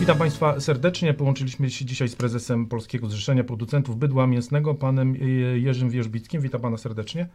Witam 0.00 0.18
Państwa 0.18 0.60
serdecznie. 0.60 1.14
Połączyliśmy 1.14 1.70
się 1.70 1.84
dzisiaj 1.84 2.08
z 2.08 2.16
prezesem 2.16 2.66
Polskiego 2.66 3.08
Zrzeszenia 3.08 3.44
Producentów 3.44 3.96
Bydła 3.96 4.26
Mięsnego, 4.26 4.74
panem 4.74 5.16
Jerzym 5.54 5.90
Wierzbickim. 5.90 6.40
Witam 6.40 6.60
Pana 6.60 6.76
serdecznie. 6.76 7.28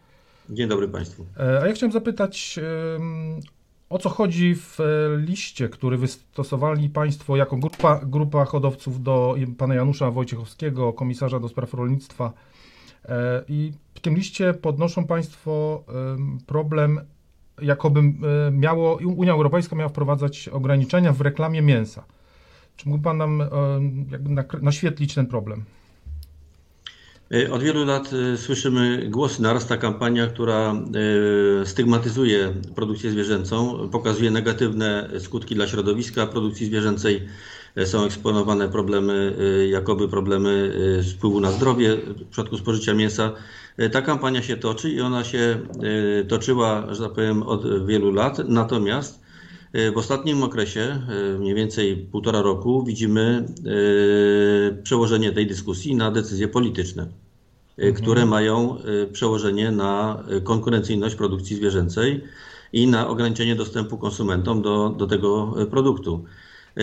Dzień 0.50 0.68
dobry 0.68 0.88
Państwu. 0.88 1.26
E, 1.36 1.62
A 1.62 1.66
ja 1.66 1.72
chciałem 1.72 1.92
zapytać, 1.92 2.60
o 3.90 3.98
co 3.98 4.08
chodzi 4.08 4.54
w 4.54 4.80
e, 4.80 4.84
liście, 5.16 5.68
który 5.68 5.96
wystosowali 5.96 6.88
Państwo 6.88 7.36
jako 7.36 7.56
grupa, 7.56 8.00
grupa 8.04 8.44
hodowców 8.44 9.02
do 9.02 9.36
pana 9.58 9.74
Janusza 9.74 10.10
Wojciechowskiego, 10.10 10.92
komisarza 10.92 11.40
do 11.40 11.48
spraw 11.48 11.74
rolnictwa. 11.74 12.32
E, 13.04 13.42
I 13.48 13.72
w 13.94 14.00
tym 14.00 14.14
liście 14.14 14.54
podnoszą 14.54 15.06
Państwo 15.06 15.84
em, 15.88 16.38
problem, 16.46 17.00
jakoby 17.62 18.00
miało, 18.52 18.98
Unia 19.16 19.32
Europejska 19.32 19.76
miała 19.76 19.88
wprowadzać 19.88 20.48
ograniczenia 20.48 21.12
w 21.12 21.20
reklamie 21.20 21.62
mięsa. 21.62 22.04
Czy 22.80 22.88
mógł 22.88 23.02
Pan 23.02 23.18
nam 23.18 23.40
e, 23.40 23.46
jakby 24.10 24.44
naświetlić 24.62 25.14
ten 25.14 25.26
problem? 25.26 25.64
E, 27.34 27.52
Od 27.52 27.62
wielu 27.62 27.84
lat 27.84 28.10
e, 28.12 28.36
słyszymy 28.36 29.08
głosy, 29.10 29.42
narasta 29.42 29.76
kampania, 29.76 30.26
która 30.26 30.74
stygmatyzuje 31.64 32.52
produkcję 32.74 33.10
zwierzęcą, 33.10 33.88
pokazuje 33.88 34.30
negatywne 34.30 35.10
skutki 35.18 35.54
dla 35.54 35.66
środowiska 35.66 36.26
produkcji 36.26 36.66
zwierzęcej. 36.66 37.28
Są 37.84 38.04
eksponowane 38.04 38.68
problemy, 38.68 39.36
jakoby 39.70 40.08
problemy 40.08 40.72
wpływu 41.16 41.40
na 41.40 41.52
zdrowie 41.52 41.96
w 41.96 42.24
przypadku 42.24 42.58
spożycia 42.58 42.94
mięsa. 42.94 43.32
Ta 43.92 44.02
kampania 44.02 44.42
się 44.42 44.56
toczy 44.56 44.90
i 44.90 45.00
ona 45.00 45.24
się 45.24 45.58
toczyła, 46.28 46.94
że 46.94 47.02
tak 47.02 47.12
powiem, 47.12 47.42
od 47.42 47.86
wielu 47.86 48.12
lat. 48.12 48.38
Natomiast 48.48 49.19
W 49.74 49.98
ostatnim 49.98 50.42
okresie, 50.42 50.80
e, 50.80 51.38
mniej 51.38 51.54
więcej 51.54 51.96
półtora 51.96 52.42
roku, 52.42 52.84
widzimy 52.84 53.44
e, 54.70 54.82
przełożenie 54.82 55.32
tej 55.32 55.46
dyskusji 55.46 55.94
na 55.96 56.10
decyzje 56.10 56.48
polityczne, 56.48 57.06
e, 57.76 57.92
które 57.92 58.26
mają 58.26 58.78
e, 58.78 59.06
przełożenie 59.06 59.70
na 59.70 60.24
e, 60.28 60.40
konkurencyjność 60.40 61.14
produkcji 61.14 61.56
zwierzęcej 61.56 62.24
i 62.72 62.86
na 62.86 63.08
ograniczenie 63.08 63.56
dostępu 63.56 63.98
konsumentom 63.98 64.62
do, 64.62 64.88
do 64.88 65.06
tego 65.06 65.54
e, 65.62 65.66
produktu. 65.66 66.24
E, 66.76 66.82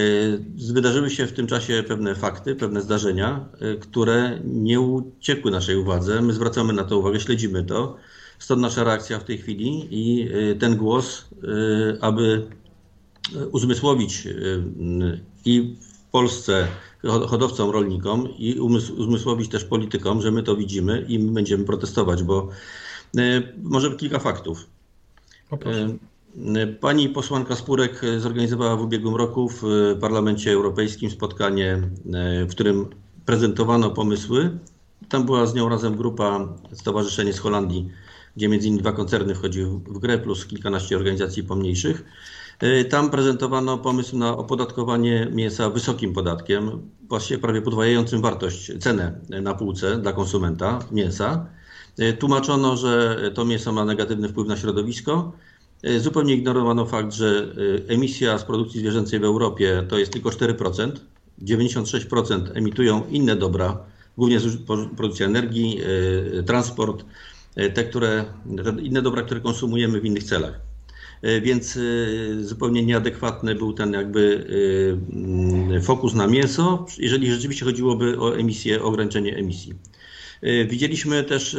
Wydarzyły 0.73 1.09
się 1.09 1.27
w 1.27 1.33
tym 1.33 1.47
czasie 1.47 1.83
pewne 1.87 2.15
fakty, 2.15 2.55
pewne 2.55 2.81
zdarzenia, 2.81 3.49
e, 3.59 3.75
które 3.75 4.39
nie 4.45 4.79
uciekły 4.79 5.51
naszej 5.51 5.75
uwadze. 5.77 6.21
My 6.21 6.33
zwracamy 6.33 6.73
na 6.73 6.83
to 6.83 6.97
uwagę, 6.99 7.19
śledzimy 7.19 7.63
to. 7.63 7.97
Stąd 8.39 8.61
nasza 8.61 8.83
reakcja 8.83 9.19
w 9.19 9.23
tej 9.23 9.37
chwili 9.37 9.87
i 9.91 10.29
e, 10.31 10.55
ten 10.55 10.75
głos, 10.77 11.29
e, 11.43 12.03
aby 12.03 12.47
uzmysłowić 13.51 14.25
y, 14.25 14.63
i 15.45 15.75
w 16.07 16.11
Polsce 16.11 16.67
hodowcom, 17.03 17.69
rolnikom 17.69 18.29
i 18.37 18.59
uzmysłowić 18.97 19.49
też 19.49 19.63
politykom, 19.63 20.21
że 20.21 20.31
my 20.31 20.43
to 20.43 20.55
widzimy 20.55 21.05
i 21.07 21.19
my 21.19 21.31
będziemy 21.31 21.63
protestować, 21.65 22.23
bo 22.23 22.49
y, 23.17 23.53
może 23.63 23.95
kilka 23.95 24.19
faktów. 24.19 24.67
Poproszę. 25.49 25.97
Y, 26.37 26.67
Pani 26.79 27.09
posłanka 27.09 27.55
Spurek 27.55 28.01
zorganizowała 28.17 28.75
w 28.75 28.81
ubiegłym 28.81 29.15
roku 29.15 29.49
w 29.49 29.63
Parlamencie 30.01 30.51
Europejskim 30.51 31.11
spotkanie, 31.11 31.89
y, 32.41 32.45
w 32.45 32.49
którym 32.51 32.85
prezentowano 33.25 33.89
pomysły. 33.89 34.59
Tam 35.09 35.25
była 35.25 35.45
z 35.45 35.55
nią 35.55 35.69
razem 35.69 35.95
grupa, 35.95 36.47
stowarzyszenie 36.73 37.33
z 37.33 37.39
Holandii, 37.39 37.89
gdzie 38.37 38.49
między 38.49 38.67
innymi 38.67 38.81
dwa 38.81 38.91
koncerny 38.91 39.35
wchodziły 39.35 39.69
w 39.69 39.99
grę, 39.99 40.17
plus 40.17 40.45
kilkanaście 40.45 40.97
organizacji 40.97 41.43
pomniejszych. 41.43 42.03
Y, 42.63 42.85
Tam 42.85 43.09
prezentowano 43.09 43.77
pomysł 43.77 44.17
na 44.17 44.37
opodatkowanie 44.37 45.27
mięsa 45.31 45.69
wysokim 45.69 46.13
podatkiem, 46.13 46.89
właściwie 47.09 47.39
prawie 47.39 47.61
podwajającym 47.61 48.21
wartość, 48.21 48.71
cenę 48.79 49.19
na 49.41 49.53
półce 49.53 49.97
dla 49.97 50.13
konsumenta 50.13 50.79
mięsa. 50.91 51.45
Y, 51.99 52.13
Tłumaczono, 52.13 52.77
że 52.77 53.19
to 53.33 53.45
mięso 53.45 53.71
ma 53.71 53.85
negatywny 53.85 54.29
wpływ 54.29 54.47
na 54.47 54.57
środowisko. 54.57 55.31
Y, 55.85 55.99
Zupełnie 55.99 56.33
ignorowano 56.33 56.85
fakt, 56.85 57.13
że 57.13 57.55
emisja 57.87 58.37
z 58.37 58.43
produkcji 58.43 58.79
zwierzęcej 58.79 59.19
w 59.19 59.23
Europie 59.23 59.85
to 59.89 59.97
jest 59.97 60.11
tylko 60.11 60.29
4%. 60.29 60.91
96% 61.41 62.51
emitują 62.53 63.03
inne 63.09 63.35
dobra, 63.35 63.77
głównie 64.17 64.39
produkcja 64.95 65.25
energii, 65.25 65.79
transport, 66.45 67.05
te, 67.73 67.83
które, 67.83 68.25
inne 68.81 69.01
dobra, 69.01 69.21
które 69.21 69.41
konsumujemy 69.41 70.01
w 70.01 70.05
innych 70.05 70.23
celach. 70.23 70.66
E, 71.21 71.41
Więc 71.41 71.75
y, 71.77 72.45
zupełnie 72.45 72.83
nieadekwatny 72.85 73.55
był 73.55 73.73
ten 73.73 73.93
jakby 73.93 74.19
y, 74.19 75.15
mm, 75.15 75.81
fokus 75.81 76.13
na 76.13 76.27
mięso, 76.27 76.85
jeżeli 76.97 77.31
rzeczywiście 77.31 77.65
chodziłoby 77.65 78.19
o 78.19 78.37
emisję, 78.37 78.83
o 78.83 78.85
ograniczenie 78.85 79.35
emisji. 79.37 79.73
E, 80.41 80.65
Widzieliśmy 80.65 81.23
też 81.23 81.57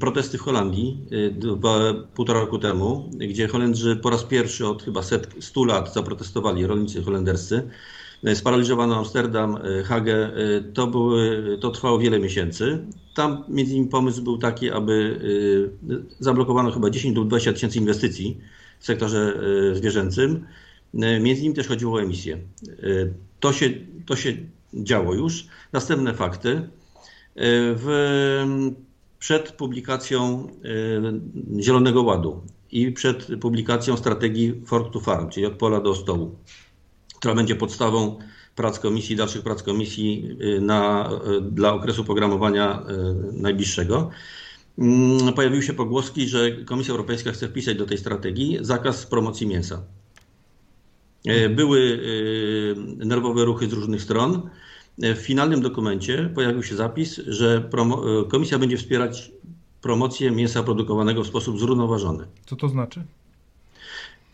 protesty 0.00 0.38
w 0.38 0.40
Holandii 0.40 0.98
dwa, 1.32 1.94
półtora 2.14 2.40
roku 2.40 2.58
temu, 2.58 3.10
gdzie 3.12 3.48
Holendrzy 3.48 3.96
po 3.96 4.10
raz 4.10 4.24
pierwszy 4.24 4.66
od 4.66 4.82
chyba 4.82 5.02
set, 5.02 5.34
100 5.40 5.64
lat 5.64 5.94
zaprotestowali, 5.94 6.66
rolnicy 6.66 7.02
holenderscy. 7.02 7.70
E, 8.24 8.36
Sparaliżowano 8.36 8.96
Amsterdam, 8.98 9.56
e, 9.56 9.82
Hagę. 9.84 10.14
E, 10.36 10.60
To, 10.74 10.86
były, 10.86 11.58
to 11.60 11.70
trwało 11.70 11.98
wiele 11.98 12.18
miesięcy. 12.20 12.78
Tam 13.14 13.44
między 13.48 13.72
innymi 13.72 13.88
pomysł 13.90 14.22
był 14.22 14.38
taki, 14.38 14.70
aby 14.70 15.20
zablokowano 16.20 16.70
chyba 16.70 16.90
10 16.90 17.16
lub 17.16 17.28
20 17.28 17.52
tysięcy 17.52 17.78
inwestycji 17.78 18.40
w 18.78 18.86
sektorze 18.86 19.40
y, 19.72 19.74
zwierzęcym. 19.74 20.46
Y, 20.94 20.98
Między 21.20 21.40
innymi 21.40 21.54
też 21.54 21.68
chodziło 21.68 21.96
o 21.96 22.02
emisję. 22.02 22.38
Y, 22.68 23.12
To 23.40 23.52
się, 23.52 23.70
to 24.06 24.16
się 24.16 24.36
działo 24.74 25.14
już. 25.14 25.46
Następne 25.72 26.14
fakty. 26.14 26.68
W, 27.76 27.86
przed 29.18 29.52
publikacją 29.52 30.48
Zielonego 31.60 32.02
Ładu 32.02 32.42
i 32.70 32.92
przed 32.92 33.26
publikacją 33.40 33.96
strategii 33.96 34.62
Fork 34.66 34.92
to 34.92 35.00
Farm, 35.00 35.28
czyli 35.28 35.46
od 35.46 35.52
pola 35.52 35.80
do 35.80 35.94
stołu, 35.94 36.36
która 37.16 37.34
będzie 37.34 37.56
podstawą 37.56 38.18
prac 38.56 38.78
komisji, 38.78 39.16
dalszych 39.16 39.42
prac 39.42 39.62
komisji 39.62 40.38
na, 40.60 41.10
dla 41.42 41.74
okresu 41.74 42.04
programowania 42.04 42.82
najbliższego. 43.32 44.10
Mm, 44.78 45.32
Pojawiły 45.32 45.62
się 45.62 45.72
pogłoski, 45.74 46.28
że 46.28 46.52
Komisja 46.52 46.92
Europejska 46.92 47.32
chce 47.32 47.48
wpisać 47.48 47.76
do 47.78 47.86
tej 47.86 47.98
strategii 47.98 48.58
zakaz 48.60 49.06
promocji 49.06 49.46
mięsa. 49.46 49.82
E, 51.26 51.48
Były 51.48 51.78
y, 51.80 52.74
nerwowe 53.06 53.44
ruchy 53.44 53.68
z 53.68 53.72
różnych 53.72 54.02
stron. 54.02 54.50
E, 55.02 55.14
W 55.14 55.18
finalnym 55.18 55.60
dokumencie 55.60 56.30
pojawił 56.34 56.62
się 56.62 56.76
zapis, 56.76 57.20
że 57.26 57.70
Komisja 58.28 58.58
będzie 58.58 58.76
wspierać 58.76 59.32
promocję 59.82 60.30
mięsa 60.30 60.62
produkowanego 60.62 61.24
w 61.24 61.26
sposób 61.26 61.58
zrównoważony. 61.60 62.26
Co 62.46 62.56
to 62.56 62.68
znaczy? 62.68 63.04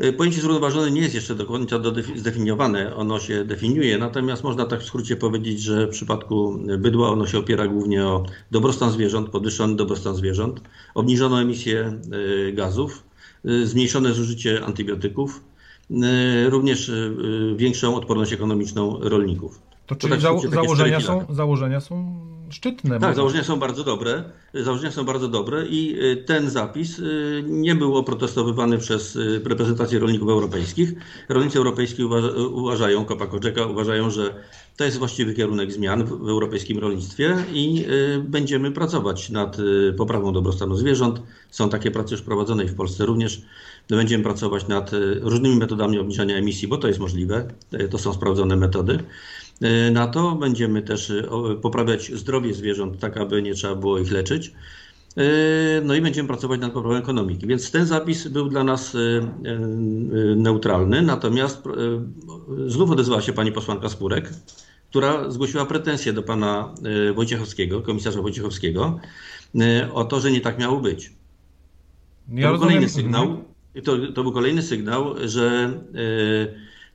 Y, 0.05 0.12
Pojęcie 0.12 0.41
zrównoważone 0.41 0.91
nie 0.91 1.00
jest 1.00 1.15
jeszcze 1.15 1.34
do 1.34 1.47
końca 1.47 1.77
zdefiniowane, 2.16 2.97
ono 2.97 3.21
się 3.21 3.44
definiuje, 3.44 3.99
natomiast 3.99 4.44
można 4.44 4.65
tak 4.66 4.81
w 4.81 4.84
skrócie 4.84 5.16
powiedzieć, 5.16 5.60
że 5.62 5.87
w 5.87 5.91
przypadku 5.91 6.59
bydła 6.78 7.10
ono 7.10 7.27
się 7.27 7.38
opiera 7.38 7.66
głównie 7.66 8.05
o 8.06 8.25
dobrostan 8.50 8.91
zwierząt, 8.91 9.28
podwyższony 9.28 9.77
dobrostan 9.77 10.15
zwierząt, 10.15 10.60
obniżoną 10.94 11.37
emisję 11.37 11.99
y, 12.49 12.53
gazów, 12.53 13.03
y, 13.47 13.66
zmniejszone 13.66 14.12
zużycie 14.15 14.65
antybiotyków, 14.65 15.44
również 16.49 16.91
większą 17.56 17.97
odporność 17.97 18.32
ekonomiczną 18.32 18.99
rolników. 19.00 19.61
To 19.87 19.94
To 19.94 20.00
czyli 20.00 20.11
tak 20.11 20.21
zało- 20.21 20.50
założenia, 20.50 21.00
są, 21.00 21.25
założenia 21.31 21.81
są 21.81 22.16
szczytne. 22.54 23.00
Tak, 23.00 23.16
założenia 23.16 23.44
są 23.44 23.59
bardzo 23.59 23.84
dobre. 23.84 24.25
Założenia 24.54 24.91
są 24.91 25.04
bardzo 25.04 25.28
dobre 25.28 25.66
i 25.66 25.97
y, 26.03 26.16
ten 26.16 26.50
zapis 26.50 26.98
y, 26.98 27.44
nie 27.47 27.75
był 27.75 27.97
oprotestowywany 27.97 28.78
przez 28.78 29.16
y, 29.16 29.41
reprezentację 29.44 29.98
rolników 29.98 30.28
europejskich. 30.28 30.93
Rolnicy 31.29 31.58
europejscy 31.58 32.06
uważa, 32.06 32.29
uważają, 32.50 33.05
Kopa 33.05 33.26
Koczeka 33.26 33.67
uważają, 33.67 34.11
że 34.11 34.34
to 34.76 34.84
jest 34.84 34.99
właściwy 34.99 35.34
kierunek 35.34 35.73
zmian 35.73 36.05
w, 36.05 36.29
europejskim 36.29 36.79
rolnictwie 36.79 37.37
i 37.52 37.87
będziemy 38.25 38.70
pracować 38.73 39.31
nad 39.31 39.56
poprawą 39.96 40.32
dobrostanu 40.32 40.76
zwierząt. 40.76 41.23
Są 41.50 41.69
takie 41.69 41.90
prace 41.90 42.14
już 42.14 42.23
prowadzone 42.23 42.64
i 42.64 42.69
w 42.69 42.75
Polsce 42.75 43.06
również. 43.06 43.43
Będziemy 43.88 44.25
pracować 44.25 44.69
nad 44.69 44.90
różnymi 45.20 45.56
metodami 45.56 45.99
obniżania 45.99 46.37
emisji, 46.37 46.69
bo 46.69 46.76
to 46.76 46.88
jest 46.88 47.00
możliwe. 47.00 47.49
To 47.90 47.99
są 47.99 48.12
sprawdzone 48.12 48.56
metody. 48.56 48.99
Y, 49.62 49.91
Na 49.91 50.06
to 50.06 50.35
będziemy 50.35 50.83
też 50.83 51.12
o- 51.31 51.55
poprawiać 51.55 52.12
zdrowie 52.15 52.55
zwierząt, 52.55 52.99
tak 52.99 53.17
aby 53.17 53.43
nie 53.43 53.55
trzeba 53.55 53.75
było 53.75 53.99
ich 53.99 54.12
leczyć. 54.12 54.53
Y, 55.19 55.83
No 55.85 55.95
i 55.95 56.01
będziemy 56.01 56.29
pracować 56.29 56.61
nad 56.61 56.73
poprawą 56.73 56.95
ekonomiki. 56.97 57.47
Więc 57.47 57.71
ten 57.71 57.87
zapis 57.87 58.29
był 58.29 58.49
dla 58.49 58.65
nas 58.65 58.97
neutralny. 60.37 61.03
Natomiast 61.03 61.62
znów 62.67 62.91
odezwała 62.91 63.23
się 63.23 63.33
pani 63.33 63.53
posłanka 63.53 63.89
Spurek, 63.89 64.31
która 64.91 65.31
zgłosiła 65.31 65.65
pretensje 65.67 66.12
do 66.12 66.23
pana 66.23 66.75
Wojciechowskiego, 67.15 67.81
komisarza 67.83 68.23
Wojciechowskiego, 68.23 69.01
o 69.93 70.05
to, 70.05 70.21
że 70.21 70.31
nie 70.31 70.41
tak 70.41 70.59
miało 70.59 70.81
być. 70.81 71.12
Ja 72.33 72.47
to 72.47 72.53
był 72.53 72.61
kolejny 72.62 72.89
sygnał, 72.89 73.23
Mhm. 73.25 73.45
to, 73.85 74.12
to 74.12 74.23
był 74.23 74.33
kolejny 74.33 74.62
sygnał, 74.62 75.15
że 75.29 75.73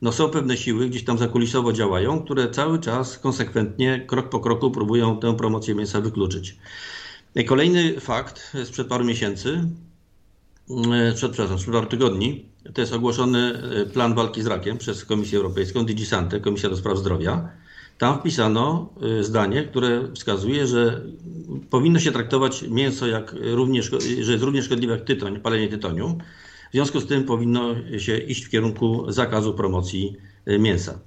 no 0.02 0.12
są 0.12 0.30
pewne 0.30 0.58
siły 0.58 0.90
gdzieś 0.90 1.04
tam 1.04 1.18
zakulisowo 1.18 1.74
działają, 1.74 2.24
które 2.24 2.50
cały 2.50 2.80
czas 2.80 3.18
konsekwentnie, 3.18 4.06
krok 4.08 4.30
po 4.30 4.40
kroku 4.40 4.72
próbują 4.72 5.20
tę 5.20 5.38
promocję 5.38 5.76
mięsa 5.76 6.02
wykluczyć. 6.02 6.58
Kolejny 7.48 8.00
fakt 8.00 8.54
sprzed 8.64 8.88
paru 8.88 9.06
miesięcy, 9.06 9.68
przed, 11.16 11.32
przepraszam, 11.32 11.60
sprzed 11.60 11.74
paru 11.74 11.88
tygodni, 11.88 12.46
to 12.74 12.82
jest 12.82 12.94
ogłoszony 12.94 13.62
plan 13.94 14.16
walki 14.16 14.42
z 14.42 14.48
rakiem 14.48 14.78
przez 14.78 15.06
Komisję 15.06 15.38
Europejską, 15.38 15.86
DigiSante, 15.86 16.40
Komisja 16.40 16.70
do 16.70 16.78
Spraw 16.78 16.98
Zdrowia. 16.98 17.50
Tam 17.98 18.20
wpisano 18.20 18.94
zdanie, 19.22 19.64
które 19.64 20.08
wskazuje, 20.16 20.68
że 20.68 21.02
powinno 21.70 22.00
się 22.00 22.12
traktować 22.12 22.62
mięso 22.62 23.08
jak 23.08 23.36
równie, 23.42 23.84
że 24.22 24.32
jest 24.32 24.44
równie 24.44 24.64
szkodliwe 24.64 24.94
jak 24.94 25.06
tytoń, 25.06 25.40
palenie 25.40 25.68
tytoniu. 25.68 26.18
W 26.70 26.72
związku 26.72 27.00
z 27.00 27.08
tym 27.08 27.24
powinno 27.24 27.76
się 27.98 28.18
iść 28.18 28.46
w 28.46 28.50
kierunku 28.50 29.12
zakazu 29.12 29.54
promocji 29.54 30.16
e, 30.46 30.60
mięsa. 30.60 31.00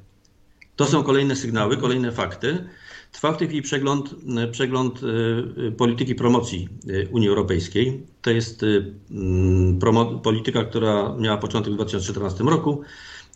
To 0.76 0.86
są 0.86 1.02
kolejne 1.02 1.36
sygnały, 1.36 1.76
kolejne 1.76 2.12
fakty. 2.12 2.68
Trwa 3.12 3.32
w 3.32 3.36
tej 3.36 3.48
chwili 3.48 3.62
przegląd, 3.62 4.14
e, 4.36 4.48
przegląd 4.48 5.00
e, 5.68 5.72
polityki 5.72 6.14
promocji 6.14 6.68
Unii 7.10 7.28
Europejskiej. 7.28 8.06
To 8.22 8.30
jest 8.30 8.64
mm, 9.10 9.78
polityka, 10.22 10.64
która 10.64 11.16
miała 11.18 11.36
początek 11.36 11.72
w 11.72 11.76
2014 11.76 12.44
roku. 12.44 12.82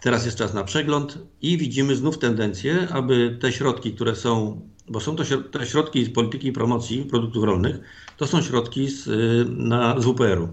Teraz 0.03 0.25
jest 0.25 0.39
czas 0.39 0.55
na 0.55 0.65
przegląd 0.65 1.19
i 1.43 1.59
widzimy 1.59 1.97
znów 1.97 2.19
tendencję, 2.19 2.89
aby 2.91 3.39
te 3.41 3.53
środki, 3.53 3.95
które 3.95 4.17
są, 4.17 4.61
bo 4.89 5.01
są 5.01 5.17
to 5.17 5.25
te 5.51 5.67
środki 5.67 6.05
z 6.05 6.11
polityki 6.11 6.53
promocji 6.53 7.05
produktów 7.05 7.45
rolnych, 7.45 7.77
to 8.17 8.27
są 8.27 8.43
środki 8.43 8.89
z, 8.89 9.09
na, 9.49 10.01
z 10.01 10.05
WPR-u 10.05 10.49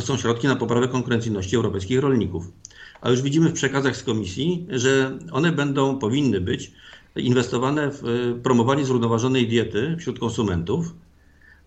to 0.00 0.02
są 0.06 0.16
środki 0.16 0.46
na 0.46 0.56
poprawę 0.56 0.88
konkurencyjności 0.88 1.56
europejskich 1.56 2.00
rolników. 2.00 2.52
A 3.00 3.10
już 3.10 3.22
widzimy 3.22 3.48
w 3.48 3.52
przekazach 3.52 3.96
z 3.96 4.02
komisji, 4.02 4.66
że 4.70 5.18
one 5.32 5.52
będą, 5.52 5.98
powinny 5.98 6.40
być 6.40 6.72
inwestowane 7.16 7.90
w 7.90 8.04
e, 8.04 8.42
promowanie 8.42 8.84
zrównoważonej 8.84 9.48
diety 9.48 9.96
wśród 9.98 10.18
konsumentów. 10.18 10.94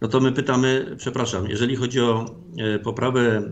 No 0.02 0.08
to 0.08 0.20
my 0.20 0.32
pytamy, 0.32 0.96
przepraszam, 0.98 1.50
jeżeli 1.50 1.76
chodzi 1.76 2.00
o 2.00 2.26
e, 2.58 2.80
poprawę, 2.80 3.22
e, 3.22 3.44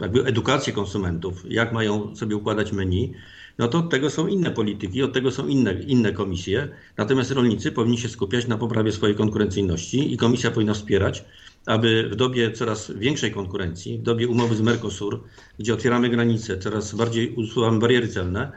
jakby 0.00 0.24
edukację 0.24 0.72
konsumentów, 0.72 1.44
jak 1.48 1.72
mają 1.72 2.16
sobie 2.16 2.36
układać 2.36 2.72
menu, 2.72 3.12
no 3.58 3.68
to 3.68 3.78
od 3.78 3.90
tego 3.90 4.10
są 4.10 4.26
inne 4.26 4.50
polityki, 4.50 5.02
od 5.02 5.12
tego 5.12 5.30
są 5.30 5.46
inne, 5.46 5.72
inne 5.72 6.12
komisje. 6.12 6.68
Natomiast 6.96 7.30
rolnicy 7.30 7.72
powinni 7.72 7.98
się 7.98 8.08
skupiać 8.08 8.46
na 8.46 8.58
poprawie 8.58 8.92
swojej 8.92 9.16
konkurencyjności 9.16 10.12
i 10.12 10.16
komisja 10.16 10.50
powinna 10.50 10.74
wspierać 10.74 11.24
aby 11.66 12.08
w 12.12 12.16
dobie 12.16 12.52
coraz 12.52 12.90
większej 12.90 13.32
konkurencji, 13.32 13.98
w 13.98 14.02
dobie 14.02 14.28
umowy 14.28 14.56
z 14.56 14.60
Mercosur, 14.60 15.22
gdzie 15.58 15.74
otwieramy 15.74 16.08
granice, 16.08 16.58
coraz 16.58 16.94
bardziej 16.94 17.34
usuwamy 17.34 17.78
bariery 17.78 18.08
celne, 18.08 18.52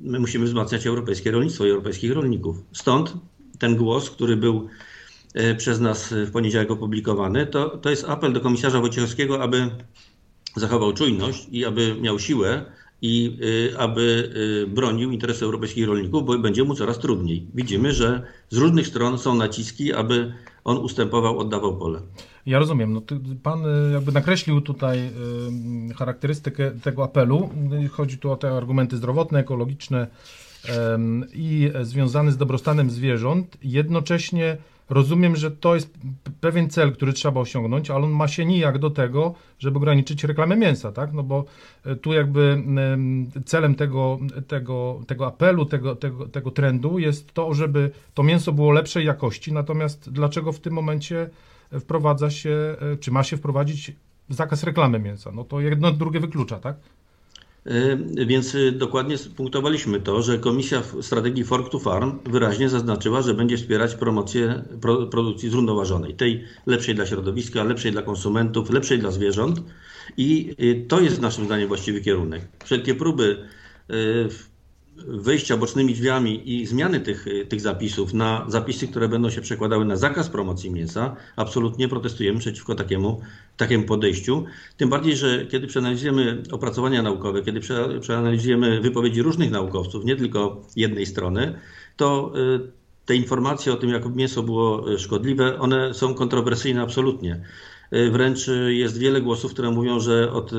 my 0.00 0.18
musimy 0.20 0.44
wzmacniać 0.44 0.86
europejskie 0.86 1.30
rolnictwo 1.30 1.66
i 1.66 1.70
europejskich 1.70 2.12
rolników. 2.12 2.56
Stąd 2.72 3.14
ten 3.58 3.76
głos, 3.76 4.10
który 4.10 4.36
był 4.36 4.68
e, 5.34 5.54
przez 5.54 5.80
nas 5.80 6.14
w 6.26 6.30
poniedziałek 6.30 6.70
opublikowany, 6.70 7.46
to, 7.46 7.68
to 7.68 7.90
jest 7.90 8.04
apel 8.04 8.32
do 8.32 8.40
komisarza 8.40 8.80
Wojciechowskiego, 8.80 9.42
aby 9.42 9.70
zachował 10.56 10.92
czujność 10.92 11.46
i 11.50 11.64
aby 11.64 11.96
miał 12.00 12.18
siłę 12.18 12.64
i 13.02 13.38
y, 13.42 13.78
aby 13.78 14.32
y, 14.64 14.66
bronił 14.66 15.10
interesu 15.10 15.44
europejskich 15.44 15.86
rolników, 15.86 16.24
bo 16.24 16.38
będzie 16.38 16.64
mu 16.64 16.74
coraz 16.74 16.98
trudniej. 16.98 17.46
Widzimy, 17.54 17.92
że 17.92 18.22
z 18.50 18.56
różnych 18.56 18.86
stron 18.86 19.18
są 19.18 19.34
naciski, 19.34 19.92
aby 19.92 20.32
on 20.64 20.78
ustępował, 20.78 21.38
oddawał 21.38 21.78
pole. 21.78 22.00
Ja 22.46 22.58
rozumiem. 22.58 22.92
No, 22.92 23.02
pan 23.42 23.66
y, 23.66 23.92
jakby 23.92 24.12
nakreślił 24.12 24.60
tutaj 24.60 25.10
charakterystykę 25.96 26.70
tego 26.70 27.04
apelu. 27.04 27.50
Chodzi 27.90 28.18
tu 28.18 28.32
o 28.32 28.36
te 28.36 28.56
argumenty 28.56 28.96
zdrowotne, 28.96 29.38
ekologiczne 29.38 30.06
i 31.34 31.70
związane 31.82 32.32
z 32.32 32.36
dobrostanem 32.36 32.90
zwierząt. 32.90 33.56
Jednocześnie 33.62 34.56
Rozumiem, 34.92 35.36
że 35.36 35.50
to 35.50 35.74
jest 35.74 35.94
pewien 36.40 36.70
cel, 36.70 36.92
który 36.92 37.12
trzeba 37.12 37.40
osiągnąć, 37.40 37.90
ale 37.90 38.04
on 38.04 38.10
ma 38.10 38.28
się 38.28 38.44
nijak 38.44 38.78
do 38.78 38.90
tego, 38.90 39.34
żeby 39.58 39.78
ograniczyć 39.78 40.24
reklamę 40.24 40.56
mięsa, 40.56 40.92
tak? 40.92 41.12
No 41.12 41.22
bo 41.22 41.44
e, 41.84 41.96
tu 41.96 42.12
jakby 42.12 42.62
celem 43.44 43.74
tego, 43.74 44.18
tego, 44.48 45.00
tego 45.06 45.26
apelu, 45.26 45.66
tego, 45.66 45.96
tego, 45.96 46.28
tego 46.28 46.50
trendu 46.50 46.98
jest 46.98 47.32
to, 47.32 47.54
żeby 47.54 47.90
to 48.14 48.22
mięso 48.22 48.52
było 48.52 48.72
lepszej 48.72 49.06
jakości. 49.06 49.52
Natomiast 49.52 50.10
dlaczego 50.12 50.52
w 50.52 50.60
tym 50.60 50.72
momencie 50.72 51.30
wprowadza 51.80 52.30
się, 52.30 52.76
e, 52.80 52.96
czy 52.96 53.10
ma 53.10 53.22
się 53.22 53.36
wprowadzić 53.36 53.92
zakaz 54.28 54.64
reklamy 54.64 54.98
mięsa? 54.98 55.32
No 55.32 55.44
to 55.44 55.60
jedno 55.60 55.92
drugie 55.92 56.20
wyklucza, 56.20 56.58
tak? 56.58 56.76
Y, 57.66 58.26
więc 58.26 58.54
y, 58.54 58.72
dokładnie 58.72 59.16
punktowaliśmy 59.36 60.00
to, 60.00 60.22
że 60.22 60.38
Komisja 60.38 60.82
strategii 61.00 61.44
Fork 61.44 61.70
to 61.70 61.78
Farm 61.78 62.18
wyraźnie 62.24 62.68
zaznaczyła, 62.68 63.22
że 63.22 63.34
będzie 63.34 63.56
wspierać 63.56 63.94
promocję 63.94 64.62
produkcji 65.10 65.50
zrównoważonej, 65.50 66.14
tej 66.14 66.44
lepszej 66.66 66.94
dla 66.94 67.06
środowiska, 67.06 67.64
lepszej 67.64 67.92
dla 67.92 68.02
konsumentów, 68.02 68.70
lepszej 68.70 68.98
dla 68.98 69.10
zwierząt. 69.10 69.62
I 70.16 70.56
to 70.88 71.00
jest 71.00 71.20
naszym 71.20 71.44
zdaniem 71.44 71.68
właściwy 71.68 72.00
kierunek. 72.00 72.42
Wszelkie 72.64 72.94
próby 72.94 73.48
wyjścia 74.96 75.56
bocznymi 75.56 75.94
drzwiami 75.94 76.60
i 76.60 76.66
zmiany 76.66 77.00
tych, 77.00 77.26
tych 77.48 77.60
zapisów 77.60 78.14
na 78.14 78.44
zapisy, 78.48 78.88
które 78.88 79.08
będą 79.08 79.30
się 79.30 79.40
przekładały 79.40 79.84
na 79.84 79.96
zakaz 79.96 80.28
promocji 80.28 80.70
mięsa, 80.70 81.16
absolutnie 81.36 81.88
protestujemy 81.88 82.38
przeciwko 82.38 82.74
takiemu, 82.74 83.20
takiemu 83.56 83.84
podejściu. 83.84 84.44
Tym 84.76 84.88
bardziej, 84.88 85.16
że 85.16 85.46
kiedy 85.46 85.66
przeanalizujemy 85.66 86.42
opracowania 86.50 87.02
naukowe, 87.02 87.42
kiedy 87.42 87.60
przeanalizujemy 88.00 88.80
wypowiedzi 88.80 89.22
różnych 89.22 89.50
naukowców, 89.50 90.04
nie 90.04 90.16
tylko 90.16 90.62
jednej 90.76 91.06
strony, 91.06 91.58
to 91.96 92.32
y, 92.36 92.70
te 93.06 93.16
informacje 93.16 93.72
o 93.72 93.76
tym, 93.76 93.90
jak 93.90 94.14
mięso 94.14 94.42
było 94.42 94.98
szkodliwe, 94.98 95.58
one 95.58 95.94
są 95.94 96.14
kontrowersyjne 96.14 96.82
absolutnie. 96.82 97.40
Y, 97.92 98.10
wręcz 98.10 98.50
jest 98.68 98.98
wiele 98.98 99.20
głosów, 99.20 99.52
które 99.52 99.70
mówią, 99.70 100.00
że 100.00 100.32
od 100.32 100.52
y, 100.52 100.56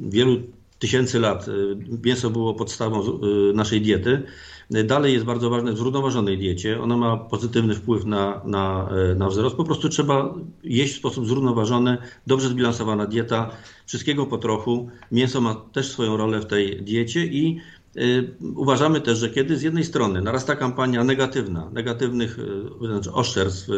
wielu 0.00 0.42
tysięcy 0.78 1.20
lat 1.20 1.48
y, 1.48 1.76
mięso 2.04 2.30
było 2.30 2.54
podstawą 2.54 3.02
y, 3.02 3.52
naszej 3.54 3.80
diety. 3.80 4.22
Dalej 4.70 5.12
jest 5.12 5.24
bardzo 5.24 5.50
ważne 5.50 5.72
w 5.72 5.78
zrównoważonej 5.78 6.38
diecie. 6.38 6.82
Ono 6.82 6.96
ma 6.96 7.16
pozytywny 7.16 7.74
wpływ 7.74 8.04
na, 8.04 8.40
na, 8.44 8.88
y, 9.12 9.14
na 9.14 9.28
wzrost. 9.28 9.56
Po 9.56 9.64
prostu 9.64 9.88
trzeba 9.88 10.34
jeść 10.64 10.94
w 10.94 10.96
sposób 10.96 11.26
zrównoważony, 11.26 11.98
dobrze 12.26 12.48
zbilansowana 12.48 13.06
dieta, 13.06 13.50
wszystkiego 13.86 14.26
po 14.26 14.38
trochu. 14.38 14.88
Mięso 15.12 15.40
ma 15.40 15.54
też 15.54 15.88
swoją 15.88 16.16
rolę 16.16 16.40
w 16.40 16.46
tej 16.46 16.82
diecie 16.82 17.26
i 17.26 17.60
y, 17.96 18.34
uważamy 18.56 19.00
też, 19.00 19.18
że 19.18 19.30
kiedy 19.30 19.56
z 19.56 19.62
jednej 19.62 19.84
strony 19.84 20.22
narasta 20.22 20.56
kampania 20.56 21.04
negatywna, 21.04 21.70
negatywnych 21.72 22.38
znaczy 22.80 23.12
oszczerstw, 23.12 23.68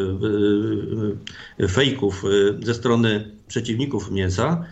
fejków 1.71 2.25
ze 2.62 2.75
strony 2.75 3.37
przeciwników 3.49 4.11
mięsa, 4.11 4.65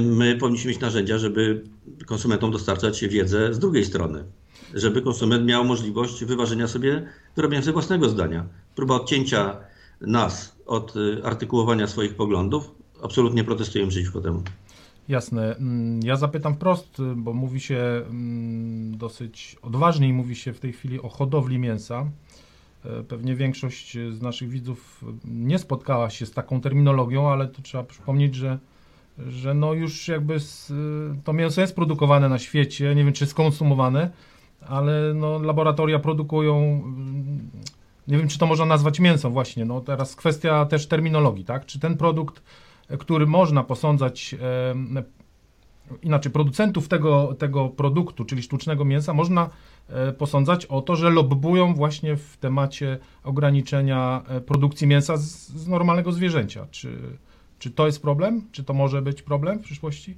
my 0.00 0.36
powinniśmy 0.36 0.70
mieć 0.70 0.80
narzędzia, 0.80 1.18
żeby 1.18 1.64
konsumentom 2.06 2.50
dostarczać 2.50 3.04
wiedzę 3.08 3.54
z 3.54 3.58
drugiej 3.58 3.84
strony. 3.84 4.24
Żeby 4.74 5.02
konsument 5.02 5.46
miał 5.46 5.64
możliwość 5.64 6.24
wyważenia 6.24 6.68
sobie, 6.68 7.08
wyrobienia 7.36 7.62
sobie 7.62 7.72
własnego 7.72 8.08
zdania. 8.08 8.46
Próba 8.74 8.94
odcięcia 8.94 9.56
nas 10.00 10.56
od 10.66 10.96
y, 10.96 11.20
artykułowania 11.24 11.86
swoich 11.86 12.14
poglądów, 12.14 12.74
absolutnie 13.02 13.44
protestujemy 13.44 13.90
przeciwko 13.90 14.20
temu. 14.20 14.42
Jasne. 15.08 15.56
Mm, 15.56 16.00
ja 16.02 16.16
zapytam 16.16 16.54
wprost, 16.54 17.02
bo 17.16 17.32
mówi 17.32 17.60
się 17.60 17.78
mm, 17.78 18.98
dosyć 18.98 19.56
odważnie 19.62 20.12
mówi 20.12 20.36
się 20.36 20.52
w 20.52 20.60
tej 20.60 20.72
chwili 20.72 21.00
o 21.00 21.08
hodowli 21.08 21.58
mięsa. 21.58 22.10
E, 22.84 23.02
pewnie 23.02 23.36
większość 23.36 23.98
z 24.10 24.22
naszych 24.22 24.48
widzów 24.48 25.04
nie 25.24 25.58
spotkała 25.58 26.10
się 26.10 26.26
z 26.26 26.30
taką 26.30 26.60
terminologią, 26.60 27.30
ale 27.30 27.48
to 27.48 27.62
trzeba 27.62 27.84
przypomnieć, 27.84 28.34
że 28.34 28.58
że 29.26 29.54
no 29.54 29.72
już 29.72 30.08
jakby 30.08 30.40
z, 30.40 30.72
to 31.24 31.32
mięso 31.32 31.60
jest 31.60 31.74
produkowane 31.74 32.28
na 32.28 32.38
świecie, 32.38 32.94
nie 32.94 33.04
wiem 33.04 33.12
czy 33.12 33.26
skonsumowane, 33.26 34.10
ale 34.68 35.14
no 35.14 35.38
laboratoria 35.38 35.98
produkują, 35.98 36.82
nie 38.08 38.18
wiem 38.18 38.28
czy 38.28 38.38
to 38.38 38.46
można 38.46 38.64
nazwać 38.64 39.00
mięsem 39.00 39.32
właśnie, 39.32 39.64
no 39.64 39.80
teraz 39.80 40.16
kwestia 40.16 40.66
też 40.66 40.86
terminologii, 40.86 41.44
tak, 41.44 41.66
czy 41.66 41.80
ten 41.80 41.96
produkt, 41.96 42.42
który 42.98 43.26
można 43.26 43.64
posądzać, 43.64 44.34
e, 44.42 45.04
inaczej 46.02 46.32
producentów 46.32 46.88
tego, 46.88 47.34
tego 47.38 47.68
produktu, 47.68 48.24
czyli 48.24 48.42
sztucznego 48.42 48.84
mięsa, 48.84 49.14
można 49.14 49.50
e, 49.88 50.12
posądzać 50.12 50.66
o 50.66 50.82
to, 50.82 50.96
że 50.96 51.10
lobbują 51.10 51.74
właśnie 51.74 52.16
w 52.16 52.36
temacie 52.36 52.98
ograniczenia 53.24 54.22
e, 54.28 54.40
produkcji 54.40 54.86
mięsa 54.86 55.16
z, 55.16 55.48
z 55.48 55.68
normalnego 55.68 56.12
zwierzęcia, 56.12 56.66
czy 56.70 56.98
czy 57.58 57.70
to 57.70 57.86
jest 57.86 58.02
problem? 58.02 58.42
Czy 58.52 58.64
to 58.64 58.74
może 58.74 59.02
być 59.02 59.22
problem 59.22 59.58
w 59.58 59.62
przyszłości? 59.62 60.16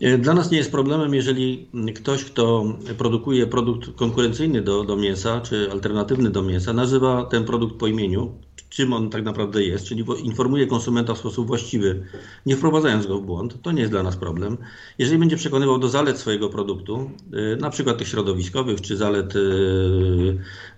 E, 0.00 0.18
dla 0.18 0.34
nas 0.34 0.50
nie 0.50 0.58
jest 0.58 0.70
problemem, 0.70 1.14
jeżeli 1.14 1.66
ktoś, 1.94 2.24
kto 2.24 2.64
produkuje 2.98 3.46
produkt 3.46 3.96
konkurencyjny 3.96 4.62
do, 4.62 4.84
do 4.84 4.96
mięsa, 4.96 5.40
czy 5.40 5.68
alternatywny 5.72 6.30
do 6.30 6.42
mięsa, 6.42 6.72
nazywa 6.72 7.24
ten 7.24 7.44
produkt 7.44 7.76
po 7.76 7.86
imieniu, 7.86 8.32
czym 8.68 8.92
on 8.92 9.10
tak 9.10 9.24
naprawdę 9.24 9.64
jest, 9.64 9.86
czyli 9.86 10.04
informuje 10.22 10.66
konsumenta 10.66 11.14
w 11.14 11.18
sposób 11.18 11.46
właściwy, 11.46 12.06
nie 12.46 12.56
wprowadzając 12.56 13.06
go 13.06 13.18
w 13.18 13.22
błąd, 13.22 13.62
to 13.62 13.72
nie 13.72 13.80
jest 13.80 13.92
dla 13.92 14.02
nas 14.02 14.16
problem. 14.16 14.56
Jeżeli 14.98 15.18
będzie 15.18 15.36
przekonywał 15.36 15.78
do 15.78 15.88
zalet 15.88 16.18
swojego 16.18 16.48
produktu, 16.48 17.10
na 17.60 17.70
przykład 17.70 17.98
tych 17.98 18.08
środowiskowych, 18.08 18.80
czy 18.80 18.96
zalet 18.96 19.34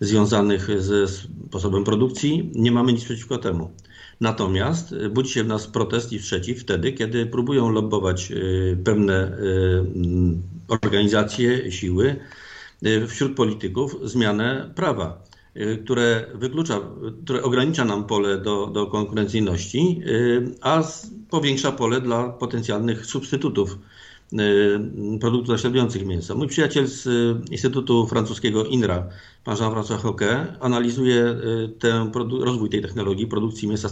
związanych 0.01 0.83
ze 0.83 1.09
sposobem 1.09 1.85
produkcji, 1.85 2.51
nie 2.55 2.73
mamy 2.73 2.93
nic 2.93 3.05
przeciwko 3.05 3.39
temu. 3.39 3.71
Natomiast 4.21 4.95
budzi 5.11 5.33
się 5.33 5.45
w 5.45 5.47
nas 5.47 5.67
protest 5.67 6.13
i 6.13 6.19
sprzeciw 6.19 6.61
wtedy, 6.61 6.93
kiedy 6.93 7.27
próbują 7.27 7.71
lobbować 7.71 8.33
pewne 8.85 9.39
organizacje, 10.69 11.73
siły 11.73 12.17
wśród 13.09 13.37
polityków 13.37 13.97
zmianę 14.05 14.73
prawa. 14.75 15.23
Y, 15.57 15.79
które 15.85 16.27
wyklucza, 16.35 16.81
które 17.25 17.43
ogranicza 17.43 17.85
nam 17.85 18.05
pole 18.05 18.39
do, 18.39 18.67
do 18.67 18.87
konkurencyjności, 18.87 20.03
y, 20.07 20.55
a 20.61 20.83
powiększa 21.31 21.73
pole 21.73 22.01
dla 22.01 22.29
potencjalnych 22.29 23.07
substytutów 23.07 23.73
y, 23.73 23.77
produktów 25.21 25.49
naśladujących 25.49 26.07
mięso. 26.07 26.35
Mój 26.35 26.49
przyjaciel 26.49 26.87
z 26.87 27.09
Instytutu 27.51 28.07
Francuskiego 28.07 28.65
INRA, 28.65 29.07
pan 29.45 29.57
Jean-François 29.57 29.99
Hoquet, 29.99 30.49
analizuje 30.61 31.37
ten 31.79 32.13
rozwój 32.41 32.71
tej 32.71 32.83
technologii 32.83 33.27
produkcji 33.27 33.69
mięsa 33.69 33.89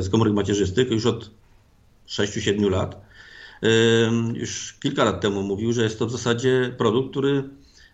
z 0.00 0.08
komórek 0.08 0.34
macierzystych 0.34 0.90
już 0.90 1.06
od 1.06 1.30
6-7 2.08 2.70
lat. 2.70 3.06
Już 4.34 4.78
kilka 4.82 5.04
lat 5.04 5.20
temu 5.20 5.42
mówił, 5.42 5.72
że 5.72 5.82
jest 5.82 5.98
to 5.98 6.06
w 6.06 6.12
zasadzie 6.12 6.74
produkt, 6.78 7.10
który 7.10 7.44